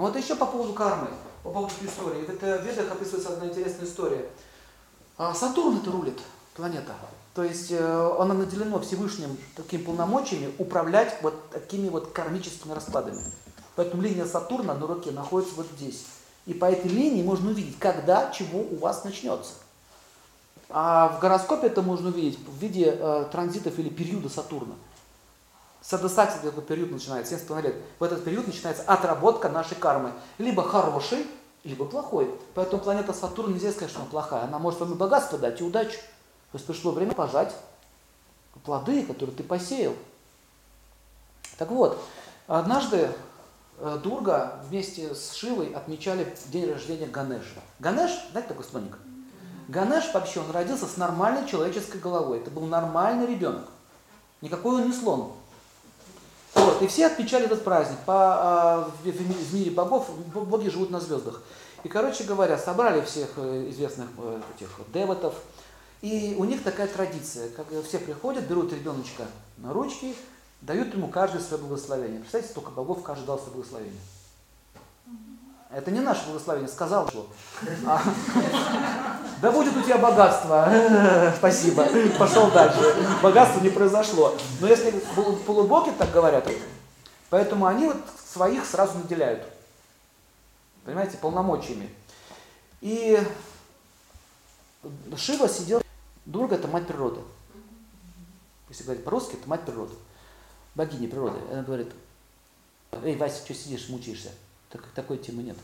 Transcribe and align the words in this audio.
Ну 0.00 0.06
вот 0.06 0.16
еще 0.16 0.34
по 0.34 0.46
поводу 0.46 0.72
кармы, 0.72 1.08
по 1.42 1.50
поводу 1.50 1.74
истории. 1.82 2.24
В 2.24 2.30
это 2.30 2.56
ведах 2.56 2.90
описывается 2.90 3.34
одна 3.34 3.48
интересная 3.48 3.84
история. 3.84 4.30
А 5.18 5.34
Сатурн 5.34 5.76
это 5.76 5.90
рулит, 5.90 6.18
планета. 6.54 6.94
То 7.34 7.44
есть 7.44 7.70
э, 7.70 8.16
она 8.18 8.32
наделена 8.32 8.78
Всевышним 8.78 9.36
такими 9.54 9.82
полномочиями 9.82 10.54
управлять 10.56 11.18
вот 11.20 11.50
такими 11.50 11.90
вот 11.90 12.12
кармическими 12.12 12.72
раскладами. 12.72 13.20
Поэтому 13.76 14.00
линия 14.00 14.24
Сатурна 14.24 14.72
на 14.72 14.86
руке 14.86 15.10
находится 15.10 15.54
вот 15.56 15.66
здесь. 15.76 16.06
И 16.46 16.54
по 16.54 16.64
этой 16.64 16.90
линии 16.90 17.22
можно 17.22 17.50
увидеть, 17.50 17.78
когда 17.78 18.30
чего 18.30 18.60
у 18.60 18.76
вас 18.76 19.04
начнется. 19.04 19.52
А 20.70 21.08
в 21.08 21.20
гороскопе 21.20 21.66
это 21.66 21.82
можно 21.82 22.08
увидеть 22.08 22.38
в 22.38 22.56
виде 22.56 22.96
э, 22.98 23.26
транзитов 23.30 23.78
или 23.78 23.90
периода 23.90 24.30
Сатурна. 24.30 24.76
Садосати 25.82 26.46
этот 26.46 26.66
период 26.66 26.90
начинается, 26.90 27.34
7,5 27.34 27.62
лет. 27.62 27.74
В 27.98 28.04
этот 28.04 28.22
период 28.22 28.46
начинается 28.46 28.82
отработка 28.82 29.48
нашей 29.48 29.76
кармы. 29.76 30.12
Либо 30.38 30.62
хорошей, 30.62 31.26
либо 31.64 31.84
плохой. 31.86 32.30
Поэтому 32.54 32.82
планета 32.82 33.12
Сатурн 33.12 33.54
нельзя 33.54 33.70
сказать, 33.72 33.90
что 33.90 34.00
она 34.00 34.10
плохая. 34.10 34.44
Она 34.44 34.58
может 34.58 34.80
вам 34.80 34.92
и 34.92 34.96
богатство 34.96 35.38
дать, 35.38 35.60
и 35.60 35.64
удачу. 35.64 35.98
То 36.52 36.56
есть 36.56 36.66
пришло 36.66 36.92
время 36.92 37.14
пожать 37.14 37.54
плоды, 38.64 39.04
которые 39.04 39.34
ты 39.34 39.42
посеял. 39.42 39.94
Так 41.56 41.70
вот, 41.70 42.00
однажды 42.46 43.10
э, 43.78 43.98
Дурга 44.02 44.60
вместе 44.68 45.14
с 45.14 45.32
Шивой 45.32 45.72
отмечали 45.72 46.34
день 46.46 46.70
рождения 46.70 47.06
Ганеша. 47.06 47.60
Ганеш, 47.78 48.10
знаете 48.32 48.48
такой 48.48 48.64
слоник? 48.64 48.98
Ганеш 49.68 50.12
вообще, 50.12 50.40
он 50.40 50.50
родился 50.50 50.86
с 50.86 50.96
нормальной 50.96 51.48
человеческой 51.48 52.00
головой. 52.00 52.38
Это 52.38 52.50
был 52.50 52.62
нормальный 52.66 53.26
ребенок. 53.26 53.66
Никакой 54.40 54.76
он 54.76 54.86
не 54.88 54.92
слон. 54.92 55.32
Вот, 56.60 56.82
и 56.82 56.86
все 56.86 57.06
отмечали 57.06 57.46
этот 57.46 57.64
праздник. 57.64 57.98
По, 58.04 58.14
а, 58.14 58.90
в, 59.02 59.08
в 59.08 59.54
мире 59.54 59.70
богов, 59.70 60.10
боги 60.34 60.68
живут 60.68 60.90
на 60.90 61.00
звездах. 61.00 61.42
И, 61.84 61.88
короче 61.88 62.24
говоря, 62.24 62.58
собрали 62.58 63.00
всех 63.00 63.30
э, 63.36 63.70
известных 63.70 64.08
э, 64.18 64.40
этих 64.54 64.68
девотов, 64.92 65.34
и 66.02 66.34
у 66.38 66.44
них 66.44 66.62
такая 66.62 66.86
традиция, 66.86 67.48
как 67.50 67.66
все 67.86 67.98
приходят, 67.98 68.44
берут 68.44 68.72
ребеночка 68.72 69.26
на 69.56 69.72
ручки, 69.72 70.14
дают 70.60 70.94
ему 70.94 71.08
каждое 71.08 71.40
свое 71.40 71.62
благословение. 71.62 72.20
Представляете, 72.20 72.52
столько 72.52 72.70
богов 72.70 73.02
каждый 73.02 73.26
дал 73.26 73.38
свое 73.38 73.52
благословение. 73.52 74.00
Это 75.72 75.90
не 75.92 76.00
наше 76.00 76.26
благословение, 76.26 76.68
сказал, 76.68 77.08
что. 77.08 77.28
А, 77.86 78.02
да 79.40 79.52
будет 79.52 79.76
у 79.76 79.82
тебя 79.82 79.98
богатство. 79.98 81.32
Спасибо. 81.36 81.86
Пошел 82.18 82.50
дальше. 82.50 82.80
Богатство 83.22 83.60
не 83.60 83.70
произошло. 83.70 84.36
Но 84.60 84.66
если 84.66 84.90
полубоги 85.46 85.90
так 85.90 86.10
говорят, 86.10 86.48
поэтому 87.28 87.66
они 87.66 87.86
вот 87.86 87.98
своих 88.26 88.64
сразу 88.66 88.98
наделяют. 88.98 89.44
Понимаете, 90.84 91.18
полномочиями. 91.18 91.88
И 92.80 93.20
Шива 95.16 95.48
сидел 95.48 95.82
Дурга– 96.24 96.54
это 96.56 96.68
мать 96.68 96.86
природы. 96.86 97.20
Если 98.68 98.84
говорить 98.84 99.04
по-русски, 99.04 99.34
это 99.34 99.48
мать 99.48 99.64
природы. 99.64 99.94
Богиня 100.74 101.08
природы. 101.08 101.38
Она 101.50 101.62
говорит, 101.62 101.92
эй, 103.02 103.16
Вася, 103.16 103.44
что 103.44 103.54
сидишь, 103.54 103.88
мучаешься? 103.88 104.30
Так, 104.70 104.86
такой 104.94 105.18
темы 105.18 105.42
нет. 105.42 105.56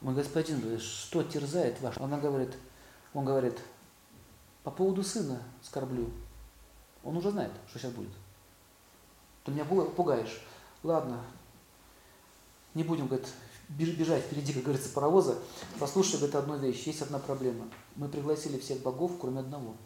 Мой 0.00 0.14
господин, 0.14 0.78
что 0.78 1.22
терзает 1.22 1.80
ваш? 1.80 1.96
Она 1.98 2.18
говорит, 2.18 2.54
он 3.14 3.24
говорит, 3.24 3.58
по 4.62 4.70
поводу 4.70 5.02
сына 5.02 5.42
скорблю. 5.62 6.10
Он 7.02 7.16
уже 7.16 7.30
знает, 7.30 7.52
что 7.68 7.78
сейчас 7.78 7.92
будет. 7.92 8.12
Ты 9.44 9.52
меня 9.52 9.64
пугаешь. 9.64 10.42
Ладно, 10.82 11.20
не 12.74 12.84
будем, 12.84 13.06
говорит, 13.06 13.28
бежать 13.68 14.24
впереди, 14.24 14.52
как 14.52 14.64
говорится, 14.64 14.90
паровоза. 14.90 15.38
Послушай, 15.78 16.16
говорит, 16.16 16.34
одну 16.34 16.56
вещь. 16.56 16.86
Есть 16.86 17.02
одна 17.02 17.18
проблема. 17.18 17.68
Мы 17.96 18.08
пригласили 18.08 18.58
всех 18.58 18.80
богов, 18.82 19.12
кроме 19.18 19.40
одного– 19.40 19.76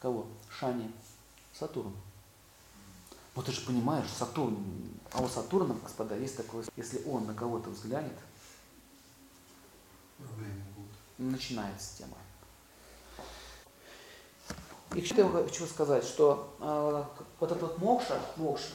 Кого? 0.00 0.26
Шани. 0.48 0.90
Сатурн. 1.52 1.92
Вот 3.40 3.46
ты 3.46 3.52
же 3.52 3.62
понимаешь, 3.62 4.04
Сатурн, 4.18 4.58
а 5.14 5.22
у 5.22 5.26
Сатурна, 5.26 5.74
господа, 5.82 6.14
есть 6.14 6.36
такое, 6.36 6.62
если 6.76 7.02
он 7.06 7.24
на 7.24 7.32
кого-то 7.32 7.70
взглянет, 7.70 8.12
начинается 11.16 11.96
тема. 11.96 12.18
И 14.94 15.02
что 15.02 15.22
я 15.22 15.28
хочу 15.30 15.64
сказать, 15.64 16.04
что 16.04 16.54
э, 16.60 17.04
вот 17.38 17.50
этот 17.50 17.62
вот 17.62 17.78
мокша, 17.78 18.20
мокша, 18.36 18.74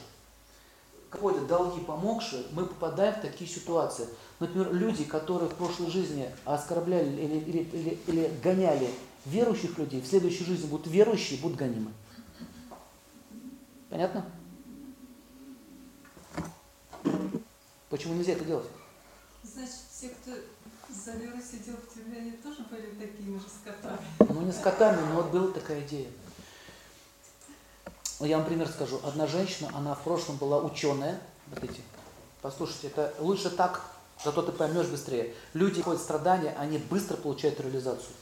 входят 1.12 1.46
долги 1.46 1.80
по 1.82 1.94
мокше, 1.94 2.48
мы 2.50 2.66
попадаем 2.66 3.14
в 3.14 3.20
такие 3.20 3.48
ситуации. 3.48 4.08
Например, 4.40 4.72
люди, 4.72 5.04
которые 5.04 5.48
в 5.48 5.54
прошлой 5.54 5.92
жизни 5.92 6.28
оскорбляли 6.44 7.08
или, 7.08 7.38
или, 7.38 7.58
или, 7.58 7.98
или 8.08 8.40
гоняли 8.42 8.90
верующих 9.26 9.78
людей 9.78 10.00
в 10.00 10.08
следующей 10.08 10.44
жизни 10.44 10.66
будут 10.66 10.88
верующие, 10.88 11.38
будут 11.38 11.56
гонимы. 11.56 11.92
Понятно? 13.90 14.24
Почему 17.88 18.14
нельзя 18.14 18.32
это 18.32 18.44
делать? 18.44 18.66
Значит, 19.42 19.74
все, 19.90 20.08
кто 20.08 20.32
за 20.92 21.12
веру 21.12 21.38
сидел 21.40 21.76
в 21.76 21.94
тюрьме, 21.94 22.18
они 22.18 22.32
тоже 22.32 22.62
были 22.70 22.86
такими 22.94 23.38
же 23.38 23.44
скотами? 23.48 23.98
Ну, 24.18 24.40
не 24.42 24.52
скотами, 24.52 25.00
но 25.08 25.22
вот 25.22 25.30
была 25.30 25.52
такая 25.52 25.80
идея. 25.82 26.08
Я 28.20 28.38
вам 28.38 28.46
пример 28.46 28.68
скажу. 28.68 29.00
Одна 29.04 29.26
женщина, 29.26 29.70
она 29.74 29.94
в 29.94 30.02
прошлом 30.02 30.36
была 30.36 30.58
ученая. 30.58 31.20
Вот 31.48 31.62
эти. 31.62 31.80
Послушайте, 32.42 32.88
это 32.88 33.14
лучше 33.18 33.50
так, 33.50 33.82
зато 34.24 34.42
ты 34.42 34.52
поймешь 34.52 34.86
быстрее. 34.86 35.34
Люди 35.52 35.82
ходят 35.82 36.00
страдания, 36.00 36.54
они 36.58 36.78
быстро 36.78 37.16
получают 37.16 37.60
реализацию. 37.60 38.14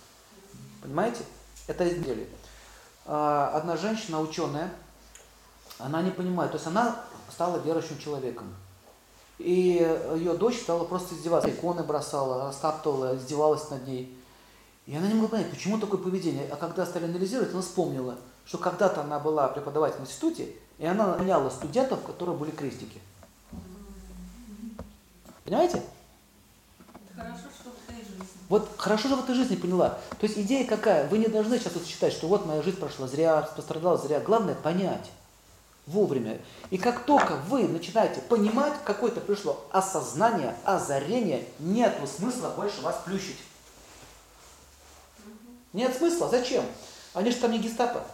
Понимаете? 0.82 1.24
Это 1.66 1.88
изделие. 1.88 2.28
А, 3.06 3.50
одна 3.54 3.76
женщина, 3.76 4.20
ученая, 4.20 4.72
она 5.78 6.02
не 6.02 6.10
понимает, 6.10 6.50
то 6.52 6.56
есть 6.56 6.66
она 6.66 7.04
стала 7.30 7.58
верующим 7.58 7.98
человеком. 7.98 8.54
И 9.38 9.84
ее 10.14 10.34
дочь 10.34 10.60
стала 10.60 10.84
просто 10.84 11.14
издеваться. 11.14 11.50
Иконы 11.50 11.82
бросала, 11.82 12.48
растаптывала, 12.48 13.16
издевалась 13.16 13.68
над 13.70 13.86
ней. 13.86 14.16
И 14.86 14.94
она 14.94 15.06
не 15.08 15.14
могла 15.14 15.28
понять, 15.28 15.50
почему 15.50 15.78
такое 15.78 15.98
поведение. 15.98 16.48
А 16.50 16.56
когда 16.56 16.86
стали 16.86 17.04
анализировать, 17.04 17.52
она 17.52 17.62
вспомнила, 17.62 18.16
что 18.44 18.58
когда-то 18.58 19.00
она 19.00 19.18
была 19.18 19.48
преподавателем 19.48 20.04
в 20.04 20.08
институте, 20.08 20.52
и 20.78 20.86
она 20.86 21.16
наняла 21.16 21.50
студентов, 21.50 22.02
которые 22.04 22.36
были 22.36 22.50
крестики. 22.50 23.00
Понимаете? 25.44 25.82
Вот 28.48 28.68
хорошо 28.76 29.08
же 29.08 29.16
в 29.16 29.24
этой 29.24 29.34
жизни 29.34 29.56
поняла. 29.56 29.98
То 30.20 30.26
есть 30.26 30.38
идея 30.38 30.66
какая? 30.66 31.08
Вы 31.08 31.18
не 31.18 31.28
должны 31.28 31.58
сейчас 31.58 31.74
вот 31.74 31.86
считать, 31.86 32.12
что 32.12 32.28
вот 32.28 32.46
моя 32.46 32.62
жизнь 32.62 32.78
прошла 32.78 33.08
зря, 33.08 33.40
пострадала 33.56 33.96
зря. 33.96 34.20
Главное 34.20 34.54
понять 34.54 35.10
вовремя. 35.86 36.40
И 36.70 36.78
как 36.78 37.04
только 37.04 37.36
вы 37.36 37.68
начинаете 37.68 38.20
понимать, 38.20 38.72
какое-то 38.84 39.20
пришло 39.20 39.64
осознание, 39.70 40.56
озарение, 40.64 41.46
нет 41.58 41.96
смысла 42.08 42.50
больше 42.50 42.80
вас 42.80 43.00
плющить. 43.04 43.38
Нет 45.72 45.94
смысла. 45.94 46.28
Зачем? 46.28 46.64
Они 47.12 47.30
же 47.30 47.36
там 47.36 47.50
не 47.50 47.58
гестапо. 47.58 48.04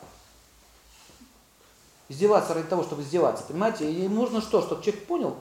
Издеваться 2.09 2.55
ради 2.55 2.67
того, 2.67 2.83
чтобы 2.83 3.03
издеваться, 3.03 3.45
понимаете? 3.45 3.91
И 3.91 4.09
нужно 4.09 4.41
что? 4.41 4.63
Чтобы 4.63 4.83
человек 4.83 5.07
понял, 5.07 5.37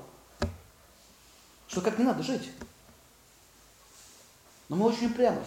что 1.67 1.81
как 1.81 1.97
не 1.97 2.03
надо 2.03 2.21
жить. 2.21 2.51
Но 4.67 4.75
мы 4.75 4.85
очень 4.85 5.07
упрямы. 5.07 5.41